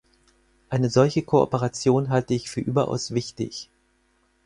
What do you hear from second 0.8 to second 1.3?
solche